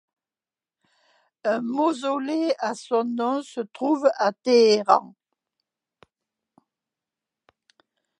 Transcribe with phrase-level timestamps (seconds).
[1.43, 5.13] Un maussolée à son nom se trouve à Téhéran.